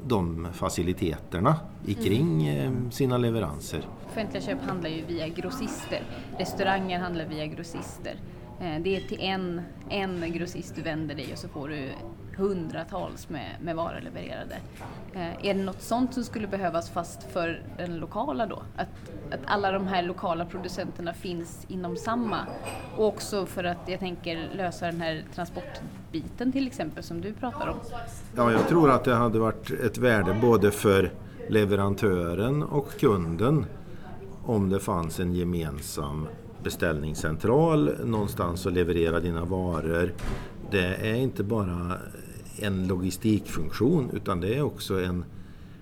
de 0.07 0.49
faciliteterna 0.53 1.57
kring 2.03 2.49
mm. 2.49 2.91
Sina 2.91 3.19
leveranser. 3.19 3.87
Offentliga 4.07 4.43
köp 4.43 4.63
handlar 4.63 4.91
ju 4.91 5.05
via 5.05 5.29
grossister. 5.29 6.03
Restauranger 6.39 6.99
handlar 6.99 7.25
via 7.25 7.47
grossister. 7.47 8.15
Eh, 8.61 8.83
det 8.83 8.97
är 8.97 9.00
till 9.00 9.21
en, 9.21 9.62
en 9.88 10.33
grossist 10.33 10.75
du 10.76 10.83
vänder 10.83 11.14
dig 11.14 11.29
och 11.33 11.38
så 11.38 11.49
får 11.49 11.69
du 11.69 11.88
hundratals 12.37 13.29
med, 13.29 13.57
med 13.61 13.76
varor 13.76 14.00
levererade. 14.00 14.57
Eh, 15.12 15.47
är 15.47 15.55
det 15.55 15.62
något 15.62 15.83
sånt 15.83 16.14
som 16.14 16.25
skulle 16.25 16.47
behövas 16.47 16.90
fast 16.90 17.23
för 17.33 17.62
den 17.79 17.97
lokala 17.99 18.47
då? 18.47 18.62
Att, 18.76 18.88
att 19.31 19.40
alla 19.45 19.73
de 19.73 19.87
här 19.87 20.02
lokala 20.02 20.45
producenterna 20.45 21.14
finns 21.14 21.67
inom 21.69 21.97
samma 21.97 22.38
och 22.97 23.07
också 23.07 23.47
för 23.47 23.64
att 23.64 23.79
jag 23.87 24.00
tänker 24.00 24.49
lösa 24.55 24.87
den 24.87 25.00
här 25.00 25.25
transportbiten 25.35 26.52
till 26.52 26.67
exempel 26.67 27.02
som 27.02 27.21
du 27.21 27.33
pratar 27.33 27.69
om. 27.69 27.76
Ja, 28.37 28.52
jag 28.52 28.69
tror 28.69 28.90
att 28.90 29.05
det 29.05 29.14
hade 29.14 29.38
varit 29.38 29.71
ett 29.71 29.99
värde 29.99 30.38
både 30.40 30.71
för 30.71 31.12
leverantören 31.49 32.62
och 32.62 33.00
kunden 33.00 33.67
om 34.45 34.69
det 34.71 34.81
fanns 34.81 35.21
en 35.21 35.35
gemensam 35.35 36.26
beställningscentral 36.62 37.90
någonstans 38.05 38.67
och 38.67 38.73
leverera 38.73 39.21
dina 39.21 39.45
varor. 39.45 40.12
Det 40.71 41.11
är 41.11 41.14
inte 41.14 41.45
bara 41.45 41.97
en 42.59 42.87
logistikfunktion 42.87 44.11
utan 44.12 44.40
det 44.40 44.55
är 44.55 44.62
också 44.62 45.00
en 45.00 45.25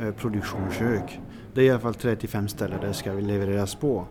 eh, 0.00 0.10
produktionskök. 0.10 1.20
Det 1.54 1.60
är 1.60 1.64
i 1.64 1.70
alla 1.70 1.80
fall 1.80 1.94
35 1.94 2.48
ställen 2.48 2.80
där 2.80 2.88
det 2.88 2.94
ska 2.94 3.12
levereras 3.12 3.74
på. 3.74 4.06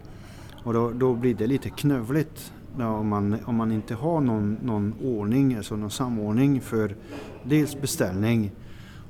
Och 0.64 0.74
då, 0.74 0.92
då 0.92 1.14
blir 1.14 1.36
det 1.36 1.48
lite 1.48 1.70
knövligt 1.70 2.54
om 2.78 3.08
man, 3.08 3.38
om 3.46 3.56
man 3.56 3.72
inte 3.72 3.96
har 3.96 4.22
någon, 4.22 4.58
någon 4.64 4.94
ordning, 5.04 5.56
alltså 5.56 5.76
någon 5.76 5.92
samordning 5.92 6.62
för 6.62 6.96
dels 7.44 7.82
beställning 7.82 8.52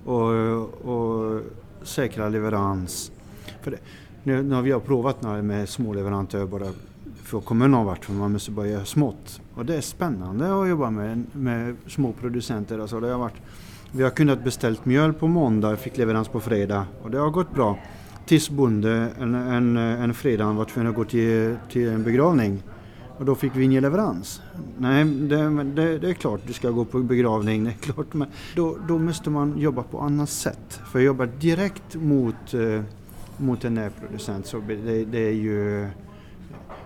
och, 0.05 0.29
och 0.85 1.41
säkra 1.83 2.29
leverans. 2.29 3.11
För 3.61 3.71
det, 3.71 3.77
nu, 4.23 4.43
nu 4.43 4.55
har 4.55 4.61
vi 4.61 4.79
provat 4.79 5.43
med 5.43 5.69
små 5.69 5.93
leverantörer 5.93 6.45
bara 6.45 6.67
för 7.23 7.41
kommunen 7.41 7.73
har 7.73 7.83
varit 7.83 8.05
för 8.05 8.13
man 8.13 8.31
måste 8.31 8.51
börja 8.51 8.85
smått. 8.85 9.41
Och 9.55 9.65
det 9.65 9.75
är 9.75 9.81
spännande 9.81 10.61
att 10.61 10.69
jobba 10.69 10.89
med, 10.89 11.23
med 11.33 11.75
små 11.87 12.13
producenter. 12.13 12.79
Alltså 12.79 12.99
det 12.99 13.07
har 13.07 13.19
varit, 13.19 13.41
vi 13.91 14.03
har 14.03 14.09
kunnat 14.09 14.43
beställt 14.43 14.85
mjöl 14.85 15.13
på 15.13 15.27
måndag, 15.27 15.77
fick 15.77 15.97
leverans 15.97 16.27
på 16.27 16.39
fredag 16.39 16.85
och 17.03 17.11
det 17.11 17.17
har 17.17 17.29
gått 17.29 17.53
bra. 17.53 17.79
Tills 18.25 18.49
bonde 18.49 19.09
en, 19.19 19.35
en, 19.35 19.77
en 19.77 20.13
fredag 20.13 20.51
var 20.51 20.65
tvungen 20.65 20.89
att 20.89 20.95
gå 20.95 21.05
till, 21.05 21.55
till 21.71 21.89
en 21.89 22.03
begravning. 22.03 22.63
Och 23.17 23.25
då 23.25 23.35
fick 23.35 23.55
vi 23.55 23.63
ingen 23.63 23.83
leverans. 23.83 24.41
Nej, 24.77 25.05
det, 25.05 25.63
det, 25.63 25.97
det, 25.99 26.09
är 26.09 26.13
klart 26.13 26.41
du 26.47 26.53
ska 26.53 26.69
gå 26.69 26.85
på 26.85 26.99
begravning, 26.99 27.63
det 27.65 27.69
är 27.69 27.93
klart. 27.93 28.13
Men 28.13 28.27
då, 28.55 28.77
då 28.87 28.97
måste 28.97 29.29
man 29.29 29.57
jobba 29.57 29.83
på 29.83 29.99
annat 29.99 30.29
sätt. 30.29 30.81
För 30.91 30.99
att 30.99 31.05
jobba 31.05 31.25
direkt 31.25 31.95
mot, 31.95 32.53
eh, 32.53 32.81
mot 33.37 33.65
en 33.65 33.73
närproducent 33.73 34.45
så 34.45 34.59
det, 34.67 35.05
det 35.05 35.27
är 35.27 35.33
ju 35.33 35.87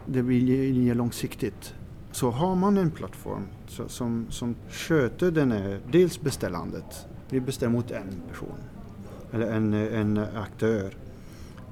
det 0.06 0.24
blir 0.24 0.96
långsiktigt. 0.96 1.74
Så 2.12 2.30
har 2.30 2.56
man 2.56 2.78
en 2.78 2.92
plattform 2.92 3.44
som, 3.88 4.26
som 4.30 4.56
sköter 4.70 5.32
den 5.32 5.52
här, 5.52 5.80
dels 5.92 6.22
beställandet, 6.22 7.08
vi 7.30 7.40
beställer 7.40 7.72
mot 7.72 7.92
en 7.92 8.22
person 8.30 8.58
eller 9.32 9.52
en, 9.52 9.74
en 9.74 10.18
aktör 10.18 10.94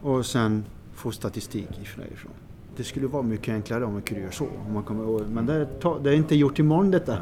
och 0.01 0.25
sen 0.25 0.65
få 0.93 1.12
statistik 1.12 1.69
ifrån. 1.81 2.31
Det 2.77 2.83
skulle 2.83 3.07
vara 3.07 3.23
mycket 3.23 3.53
enklare 3.53 3.85
om 3.85 3.93
man 3.93 4.01
kunde 4.01 4.21
göra 4.21 4.31
så. 4.31 4.47
Man 4.73 4.83
kommer, 4.83 5.23
men 5.27 5.45
det 5.45 5.53
är, 5.53 6.03
det 6.03 6.09
är 6.09 6.13
inte 6.13 6.35
gjort 6.35 6.59
imorgon 6.59 6.91
detta. 6.91 7.17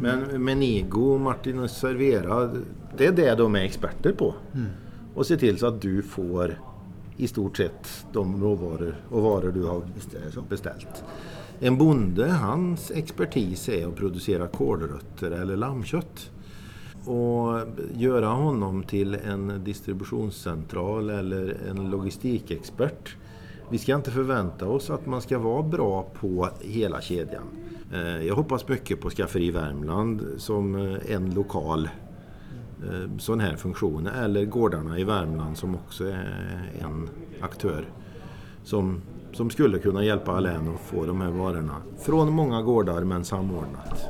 Men 0.00 0.44
Menigo, 0.44 1.18
Martin 1.18 1.58
och 1.58 1.70
Servera, 1.70 2.50
det 2.96 3.06
är 3.06 3.12
det 3.12 3.34
de 3.34 3.54
är 3.54 3.60
experter 3.60 4.12
på. 4.12 4.34
Mm. 4.54 4.66
Och 5.14 5.26
se 5.26 5.36
till 5.36 5.58
så 5.58 5.66
att 5.66 5.82
du 5.82 6.02
får 6.02 6.58
i 7.16 7.26
stort 7.26 7.56
sett 7.56 8.06
de 8.12 8.42
råvaror 8.42 8.96
och 9.10 9.22
varor 9.22 9.52
du 9.52 9.62
har 9.62 9.82
beställt. 10.48 11.04
En 11.60 11.78
bonde, 11.78 12.30
hans 12.32 12.90
expertis 12.90 13.68
är 13.68 13.86
att 13.86 13.96
producera 13.96 14.46
kålrötter 14.46 15.30
eller 15.30 15.56
lammkött. 15.56 16.30
Och 17.04 17.60
göra 17.94 18.26
honom 18.26 18.82
till 18.82 19.14
en 19.14 19.64
distributionscentral 19.64 21.10
eller 21.10 21.56
en 21.70 21.90
logistikexpert. 21.90 23.16
Vi 23.70 23.78
ska 23.78 23.94
inte 23.94 24.10
förvänta 24.10 24.66
oss 24.66 24.90
att 24.90 25.06
man 25.06 25.20
ska 25.22 25.38
vara 25.38 25.62
bra 25.62 26.02
på 26.20 26.48
hela 26.60 27.00
kedjan. 27.00 27.44
Eh, 27.92 28.26
jag 28.26 28.34
hoppas 28.34 28.68
mycket 28.68 29.00
på 29.00 29.10
Skafferi 29.10 29.50
Värmland 29.50 30.26
som 30.36 30.74
eh, 30.74 31.14
en 31.14 31.34
lokal 31.34 31.88
Eh, 32.92 33.18
sån 33.18 33.40
här 33.40 33.56
funktion. 33.56 34.06
Eller 34.06 34.44
gårdarna 34.44 34.98
i 34.98 35.04
Värmland 35.04 35.58
som 35.58 35.74
också 35.74 36.04
är 36.04 36.70
en 36.80 37.08
aktör 37.40 37.84
som, 38.64 39.02
som 39.32 39.50
skulle 39.50 39.78
kunna 39.78 40.04
hjälpa 40.04 40.32
Alain 40.32 40.74
att 40.74 40.80
få 40.80 41.06
de 41.06 41.20
här 41.20 41.30
varorna 41.30 41.82
från 41.98 42.32
många 42.32 42.62
gårdar 42.62 43.00
men 43.04 43.24
samordnat. 43.24 44.08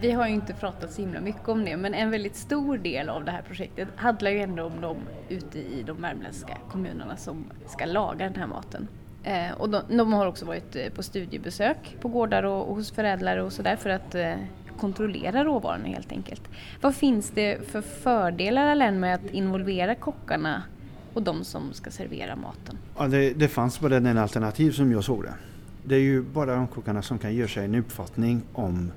Vi 0.00 0.12
har 0.12 0.28
ju 0.28 0.34
inte 0.34 0.54
pratat 0.54 0.92
så 0.92 1.02
himla 1.02 1.20
mycket 1.20 1.48
om 1.48 1.64
det 1.64 1.76
men 1.76 1.94
en 1.94 2.10
väldigt 2.10 2.36
stor 2.36 2.78
del 2.78 3.08
av 3.08 3.24
det 3.24 3.30
här 3.30 3.42
projektet 3.42 3.88
handlar 3.96 4.30
ju 4.30 4.38
ändå 4.38 4.64
om 4.64 4.80
de 4.80 4.96
ute 5.28 5.58
i 5.58 5.82
de 5.86 6.02
värmländska 6.02 6.58
kommunerna 6.70 7.16
som 7.16 7.44
ska 7.66 7.84
laga 7.84 8.24
den 8.24 8.36
här 8.36 8.46
maten. 8.46 8.88
Eh, 9.24 9.52
och 9.58 9.70
de, 9.70 9.82
de, 9.88 10.12
har 10.12 10.26
också 10.26 10.44
varit 10.44 10.76
eh, 10.76 10.88
på 10.94 11.02
studiebesök 11.02 11.96
på 12.00 12.08
gårdar 12.08 12.42
och, 12.42 12.68
och 12.68 12.76
hos 12.76 12.90
förädlare 12.90 13.42
och 13.42 13.52
sådär 13.52 13.76
för 13.76 13.90
att 13.90 14.14
eh, 14.14 14.34
kontrollera 14.78 15.44
råvarorna 15.44 15.88
helt 15.88 16.12
enkelt. 16.12 16.42
Vad 16.80 16.94
finns 16.94 17.30
det 17.30 17.70
för 17.70 17.80
fördelar 17.80 18.66
Alain 18.66 19.00
med 19.00 19.14
att 19.14 19.30
involvera 19.30 19.94
kockarna 19.94 20.62
och 21.12 21.22
de 21.22 21.44
som 21.44 21.72
ska 21.72 21.90
servera 21.90 22.36
maten? 22.36 22.78
Ja, 22.98 23.08
det, 23.08 23.30
det 23.30 23.48
fanns 23.48 23.80
bara 23.80 24.00
den 24.00 24.18
alternativ 24.18 24.72
som 24.72 24.92
jag 24.92 25.04
såg 25.04 25.22
det. 25.22 25.34
Det 25.84 25.94
är 25.94 26.00
ju 26.00 26.22
bara 26.22 26.54
de 26.54 26.66
kockarna 26.66 27.02
som 27.02 27.18
kan 27.18 27.34
göra 27.34 27.48
sig 27.48 27.64
en 27.64 27.74
uppfattning 27.74 28.42
om 28.52 28.90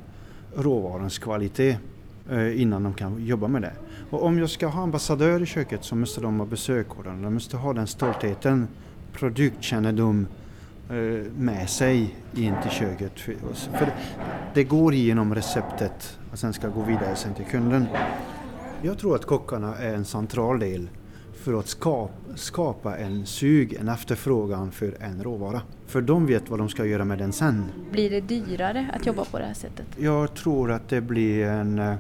råvarans 0.55 1.19
kvalitet 1.19 1.77
eh, 2.29 2.61
innan 2.61 2.83
de 2.83 2.93
kan 2.93 3.25
jobba 3.25 3.47
med 3.47 3.61
det. 3.61 3.73
Och 4.09 4.23
om 4.23 4.39
jag 4.39 4.49
ska 4.49 4.67
ha 4.67 4.83
ambassadör 4.83 5.41
i 5.41 5.45
köket 5.45 5.83
så 5.83 5.95
måste 5.95 6.21
de 6.21 6.39
ha 6.39 6.45
besökorden, 6.45 7.21
de 7.21 7.33
måste 7.33 7.57
ha 7.57 7.73
den 7.73 7.87
stoltheten, 7.87 8.67
produktkännedom 9.13 10.27
med 11.35 11.69
sig 11.69 12.15
in 12.35 12.53
till 12.61 12.71
köket. 12.71 13.19
För 13.19 13.93
det 14.53 14.63
går 14.63 14.93
igenom 14.93 15.35
receptet 15.35 16.19
och 16.31 16.39
sen 16.39 16.53
ska 16.53 16.67
gå 16.67 16.81
vidare 16.81 17.15
sen 17.15 17.33
till 17.33 17.45
kunden. 17.45 17.85
Jag 18.81 18.97
tror 18.97 19.15
att 19.15 19.25
kockarna 19.25 19.75
är 19.75 19.93
en 19.93 20.05
central 20.05 20.59
del 20.59 20.89
för 21.33 21.59
att 21.59 21.67
skapa, 21.67 22.13
skapa 22.35 22.97
en 22.97 23.25
sug, 23.25 23.73
en 23.73 23.89
efterfrågan 23.89 24.71
för 24.71 24.95
en 24.99 25.23
råvara. 25.23 25.61
För 25.87 26.01
de 26.01 26.25
vet 26.25 26.49
vad 26.49 26.59
de 26.59 26.69
ska 26.69 26.85
göra 26.85 27.05
med 27.05 27.17
den 27.17 27.33
sen. 27.33 27.65
Blir 27.91 28.09
det 28.09 28.21
dyrare 28.21 28.91
att 28.93 29.05
jobba 29.05 29.25
på 29.25 29.39
det 29.39 29.45
här 29.45 29.53
sättet? 29.53 29.85
Jag 29.97 30.33
tror 30.33 30.71
att 30.71 30.89
det 30.89 31.01
blir 31.01 31.45
en, 31.45 31.79
eh, 31.79 31.95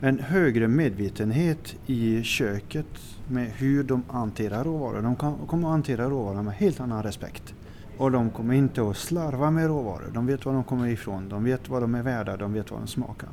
en 0.00 0.18
högre 0.18 0.68
medvetenhet 0.68 1.76
i 1.86 2.22
köket 2.22 2.86
med 3.30 3.50
hur 3.50 3.84
de 3.84 4.02
hanterar 4.08 4.64
råvaror. 4.64 5.02
De 5.02 5.16
kommer 5.46 5.68
att 5.68 5.72
hantera 5.72 6.10
råvaror 6.10 6.42
med 6.42 6.54
helt 6.54 6.80
annan 6.80 7.02
respekt. 7.02 7.54
Och 7.96 8.10
de 8.10 8.30
kommer 8.30 8.54
inte 8.54 8.88
att 8.88 8.96
slarva 8.96 9.50
med 9.50 9.66
råvaror. 9.66 10.10
De 10.14 10.26
vet 10.26 10.44
var 10.44 10.52
de 10.52 10.64
kommer 10.64 10.88
ifrån, 10.88 11.28
de 11.28 11.44
vet 11.44 11.68
vad 11.68 11.82
de 11.82 11.94
är 11.94 12.02
värda, 12.02 12.36
de 12.36 12.52
vet 12.52 12.70
vad 12.70 12.80
de 12.80 12.86
smakar. 12.86 13.28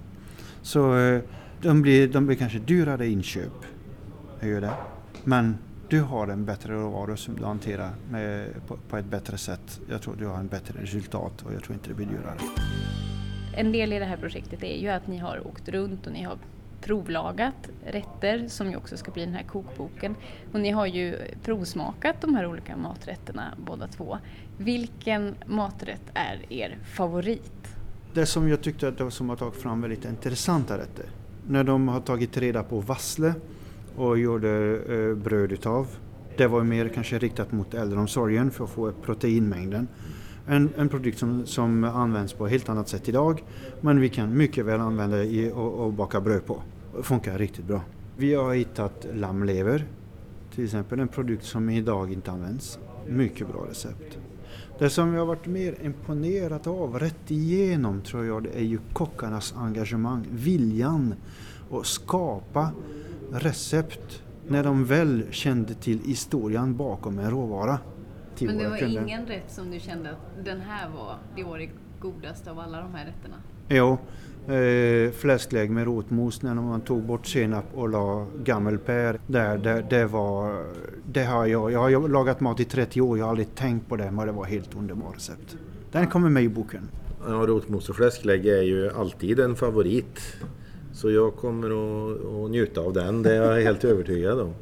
Så 0.61 0.97
eh, 0.97 1.21
de 1.61 1.81
blir, 1.81 2.07
de 2.07 2.25
blir 2.25 2.37
kanske 2.37 2.59
dyrare 2.59 3.07
inköp. 3.07 3.65
Gör 4.41 4.61
det. 4.61 4.73
Men 5.23 5.57
du 5.89 6.01
har 6.01 6.27
en 6.27 6.45
bättre 6.45 6.73
råvara 6.73 7.17
som 7.17 7.35
du 7.35 7.45
hanterar 7.45 7.91
med, 8.11 8.49
på, 8.67 8.77
på, 8.89 8.97
ett 8.97 9.05
bättre 9.05 9.37
sätt. 9.37 9.79
Jag 9.89 10.01
tror 10.01 10.15
du 10.15 10.25
har 10.25 10.37
en 10.37 10.47
bättre 10.47 10.81
resultat 10.81 11.41
och 11.41 11.53
jag 11.53 11.63
tror 11.63 11.73
inte 11.73 11.89
det 11.89 11.95
blir 11.95 12.05
dyrare. 12.05 12.37
En 13.55 13.71
del 13.71 13.93
i 13.93 13.99
det 13.99 14.05
här 14.05 14.17
projektet 14.17 14.63
är 14.63 14.81
ju 14.81 14.87
att 14.87 15.07
ni 15.07 15.17
har 15.17 15.47
åkt 15.47 15.69
runt 15.69 16.07
och 16.07 16.13
ni 16.13 16.23
har 16.23 16.37
provlagat 16.81 17.69
rätter 17.86 18.48
som 18.48 18.69
ju 18.69 18.75
också 18.75 18.98
ska 18.98 19.12
bli 19.12 19.25
den 19.25 19.34
här 19.34 19.43
kokboken. 19.43 20.15
Och 20.53 20.60
ni 20.60 20.72
har 20.72 20.86
ju 20.86 21.17
provsmakat 21.43 22.22
de 22.22 22.36
här 22.36 22.46
olika 22.46 22.77
maträtterna 22.77 23.53
båda 23.65 23.88
två. 23.88 24.17
Vilken 24.57 25.36
maträtt 25.46 26.12
är 26.13 26.53
er 26.53 26.77
favorit? 26.96 27.67
Det 28.13 28.25
som 28.25 28.50
jag 28.50 28.62
tyckte 28.62 28.88
att 28.88 28.98
de 28.98 29.12
som 29.12 29.29
har 29.29 29.36
tagit 29.36 29.55
fram 29.55 29.81
väldigt 29.81 30.05
intressanta 30.05 30.77
rätter. 30.77 31.05
När 31.48 31.63
de 31.63 31.88
har 31.88 32.00
tagit 32.00 32.38
reda 32.38 32.63
på 32.63 32.79
vassle 32.79 33.34
och 33.96 34.17
gjorde 34.19 34.81
eh, 34.89 35.15
bröd 35.15 35.51
utav. 35.51 35.88
Det 36.38 36.48
var 36.48 36.63
mer 36.63 36.88
kanske 36.88 37.19
riktat 37.19 37.51
mot 37.51 37.74
äldreomsorgen 37.74 38.51
för 38.51 38.63
att 38.63 38.69
få 38.69 38.88
upp 38.88 39.03
proteinmängden. 39.03 39.88
En, 40.48 40.69
en 40.77 40.89
produkt 40.89 41.19
som, 41.19 41.46
som 41.46 41.84
används 41.84 42.34
på 42.34 42.46
ett 42.46 42.51
helt 42.51 42.69
annat 42.69 42.89
sätt 42.89 43.10
idag 43.10 43.43
men 43.81 44.00
vi 44.00 44.10
kan 44.10 44.38
mycket 44.38 44.65
väl 44.65 44.79
använda 44.79 45.23
i 45.23 45.51
och, 45.51 45.73
och 45.73 45.93
baka 45.93 46.21
bröd 46.21 46.45
på. 46.45 46.62
Funkar 47.01 47.38
riktigt 47.38 47.65
bra. 47.65 47.81
Vi 48.17 48.33
har 48.33 48.53
hittat 48.53 49.07
lammlever, 49.13 49.86
till 50.55 50.63
exempel 50.63 50.99
en 50.99 51.07
produkt 51.07 51.45
som 51.45 51.69
idag 51.69 52.13
inte 52.13 52.31
används. 52.31 52.79
Mycket 53.07 53.47
bra 53.47 53.65
recept. 53.69 54.17
Det 54.79 54.89
som 54.89 55.13
jag 55.13 55.21
har 55.21 55.25
varit 55.25 55.45
mer 55.45 55.75
imponerad 55.81 56.67
av 56.67 56.99
rätt 56.99 57.31
igenom 57.31 58.01
tror 58.01 58.25
jag 58.25 58.43
det 58.43 58.57
är 58.57 58.63
ju 58.63 58.79
kockarnas 58.93 59.53
engagemang, 59.57 60.25
viljan 60.31 61.13
att 61.71 61.86
skapa 61.86 62.71
recept 63.31 64.23
när 64.47 64.63
de 64.63 64.86
väl 64.86 65.23
kände 65.31 65.73
till 65.73 65.99
historien 65.99 66.77
bakom 66.77 67.19
en 67.19 67.31
råvara. 67.31 67.79
Men 68.39 68.57
det 68.57 68.69
var 68.69 68.77
kunder. 68.77 69.01
ingen 69.01 69.25
rätt 69.25 69.51
som 69.51 69.71
du 69.71 69.79
kände 69.79 70.12
att 70.12 70.45
den 70.45 70.62
här 70.62 70.89
var 70.89 71.15
det 71.36 71.43
var 71.43 71.57
det 71.57 71.69
godaste 71.99 72.51
av 72.51 72.60
alla 72.60 72.81
de 72.81 72.95
här 72.95 73.05
rätterna? 73.05 73.36
Jo, 73.69 73.97
eh, 74.47 75.12
fläsklägg 75.12 75.71
med 75.71 75.86
rotmos 75.86 76.41
när 76.41 76.53
man 76.55 76.81
tog 76.81 77.03
bort 77.03 77.27
senap 77.27 77.65
och 77.73 77.89
la 77.89 78.27
gammelpär. 78.43 79.19
Där, 79.27 79.57
det, 79.57 79.86
det 79.89 80.05
var, 80.05 80.63
det 81.12 81.23
har 81.23 81.45
jag, 81.45 81.71
jag 81.71 81.79
har 81.79 82.07
lagat 82.07 82.39
mat 82.39 82.60
i 82.60 82.65
30 82.65 83.01
år, 83.01 83.17
jag 83.17 83.25
har 83.25 83.29
aldrig 83.29 83.55
tänkt 83.55 83.89
på 83.89 83.95
det 83.95 84.12
men 84.12 84.27
det 84.27 84.33
var 84.33 84.45
helt 84.45 84.75
underbart 84.75 85.15
recept. 85.15 85.57
Den 85.91 86.07
kommer 86.07 86.29
med 86.29 86.43
i 86.43 86.49
boken. 86.49 86.89
Ja, 87.27 87.33
rotmos 87.33 87.89
och 87.89 87.95
fläsklägg 87.95 88.45
är 88.45 88.62
ju 88.62 88.89
alltid 88.89 89.39
en 89.39 89.55
favorit. 89.55 90.19
Så 90.93 91.12
jag 91.12 91.36
kommer 91.36 91.67
att, 91.67 92.25
att 92.25 92.51
njuta 92.51 92.81
av 92.81 92.93
den, 92.93 93.23
det 93.23 93.36
är 93.36 93.51
jag 93.51 93.62
helt 93.62 93.83
övertygad 93.83 94.39
om. 94.39 94.53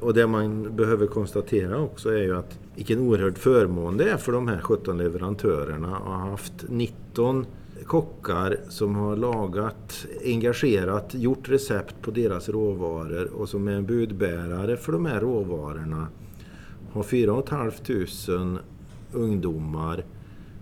Och 0.00 0.14
det 0.14 0.26
man 0.26 0.76
behöver 0.76 1.06
konstatera 1.06 1.80
också 1.80 2.10
är 2.10 2.22
ju 2.22 2.36
att 2.36 2.58
vilken 2.74 2.98
oerhörd 2.98 3.38
förmån 3.38 3.96
det 3.96 4.10
är 4.10 4.16
för 4.16 4.32
de 4.32 4.48
här 4.48 4.60
17 4.60 4.98
leverantörerna 4.98 5.96
att 5.96 6.02
ha 6.02 6.30
haft 6.30 6.64
19 6.68 7.46
kockar 7.86 8.56
som 8.68 8.94
har 8.94 9.16
lagat, 9.16 10.06
engagerat, 10.24 11.14
gjort 11.14 11.48
recept 11.48 11.94
på 12.02 12.10
deras 12.10 12.48
råvaror 12.48 13.30
och 13.34 13.48
som 13.48 13.68
är 13.68 13.72
en 13.72 13.86
budbärare 13.86 14.76
för 14.76 14.92
de 14.92 15.06
här 15.06 15.20
råvarorna. 15.20 16.08
Har 16.92 17.02
4 17.02 17.42
500 17.48 18.62
ungdomar 19.12 20.04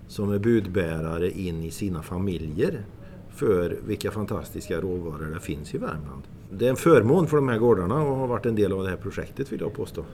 som 0.08 0.32
är 0.32 0.38
budbärare 0.38 1.30
in 1.30 1.62
i 1.62 1.70
sina 1.70 2.02
familjer 2.02 2.84
för 3.30 3.78
vilka 3.86 4.10
fantastiska 4.10 4.80
råvaror 4.80 5.30
det 5.34 5.40
finns 5.40 5.74
i 5.74 5.78
Värmland. 5.78 6.22
Det 6.50 6.66
är 6.66 6.70
en 6.70 6.76
förmån 6.76 7.26
för 7.26 7.36
de 7.36 7.48
här 7.48 7.58
gårdarna 7.58 8.02
och 8.02 8.16
har 8.16 8.26
varit 8.26 8.46
en 8.46 8.54
del 8.54 8.72
av 8.72 8.82
det 8.82 8.90
här 8.90 8.96
projektet 8.96 9.52
vill 9.52 9.60
jag 9.60 9.72
påstå. 9.72 10.04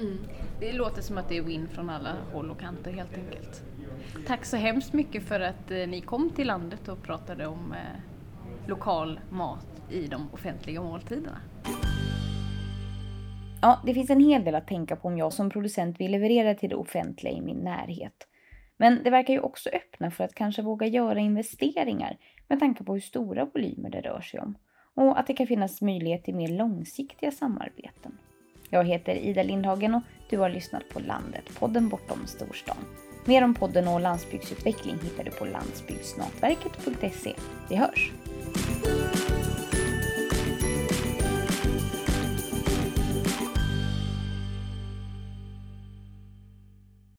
Mm. 0.00 0.18
Det 0.60 0.72
låter 0.72 1.02
som 1.02 1.18
att 1.18 1.28
det 1.28 1.38
är 1.38 1.42
win 1.42 1.68
från 1.74 1.90
alla 1.90 2.16
håll 2.32 2.50
och 2.50 2.60
kanter 2.60 2.92
helt 2.92 3.14
enkelt. 3.14 3.62
Tack 4.26 4.44
så 4.44 4.56
hemskt 4.56 4.92
mycket 4.92 5.22
för 5.22 5.40
att 5.40 5.70
eh, 5.70 5.76
ni 5.76 6.00
kom 6.00 6.30
till 6.30 6.46
landet 6.46 6.88
och 6.88 7.02
pratade 7.02 7.46
om 7.46 7.72
eh, 7.72 8.68
lokal 8.68 9.20
mat 9.30 9.66
i 9.90 10.06
de 10.06 10.28
offentliga 10.32 10.82
måltiderna. 10.82 11.40
Ja, 13.62 13.80
det 13.86 13.94
finns 13.94 14.10
en 14.10 14.20
hel 14.20 14.44
del 14.44 14.54
att 14.54 14.68
tänka 14.68 14.96
på 14.96 15.08
om 15.08 15.18
jag 15.18 15.32
som 15.32 15.50
producent 15.50 16.00
vill 16.00 16.10
leverera 16.10 16.54
till 16.54 16.70
det 16.70 16.76
offentliga 16.76 17.32
i 17.32 17.40
min 17.40 17.56
närhet. 17.56 18.26
Men 18.76 19.02
det 19.04 19.10
verkar 19.10 19.34
ju 19.34 19.40
också 19.40 19.70
öppna 19.70 20.10
för 20.10 20.24
att 20.24 20.34
kanske 20.34 20.62
våga 20.62 20.86
göra 20.86 21.18
investeringar 21.18 22.16
med 22.48 22.60
tanke 22.60 22.84
på 22.84 22.92
hur 22.92 23.00
stora 23.00 23.44
volymer 23.44 23.90
det 23.90 24.00
rör 24.00 24.20
sig 24.20 24.40
om 24.40 24.54
och 24.94 25.18
att 25.18 25.26
det 25.26 25.34
kan 25.34 25.46
finnas 25.46 25.80
möjlighet 25.82 26.24
till 26.24 26.34
mer 26.34 26.48
långsiktiga 26.48 27.30
samarbeten. 27.30 28.18
Jag 28.70 28.84
heter 28.84 29.14
Ida 29.14 29.42
Lindhagen 29.42 29.94
och 29.94 30.02
du 30.30 30.38
har 30.38 30.50
lyssnat 30.50 30.88
på 30.92 31.00
Landet, 31.00 31.58
podden 31.58 31.88
bortom 31.88 32.26
storstan. 32.26 32.76
Mer 33.30 33.44
om 33.44 33.54
podden 33.54 33.88
och 33.88 34.00
landsbygdsutveckling 34.00 34.98
hittar 35.02 35.24
du 35.24 35.30
på 35.30 35.44
landsbygdsnätverket.se. 35.44 37.34
Vi 37.68 37.76
hörs! 37.76 38.12